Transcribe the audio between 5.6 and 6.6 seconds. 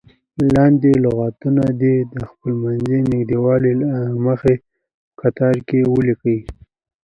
کې ولیکئ.